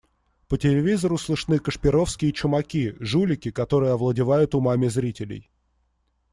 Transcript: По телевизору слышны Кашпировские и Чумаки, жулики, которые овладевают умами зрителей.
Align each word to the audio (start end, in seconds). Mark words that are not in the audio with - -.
По 0.47 0.57
телевизору 0.57 1.15
слышны 1.19 1.59
Кашпировские 1.59 2.31
и 2.31 2.33
Чумаки, 2.33 2.95
жулики, 2.99 3.51
которые 3.51 3.93
овладевают 3.93 4.55
умами 4.55 4.87
зрителей. 4.87 5.51